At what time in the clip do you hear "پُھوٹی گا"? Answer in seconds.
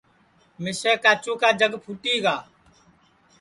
1.83-2.35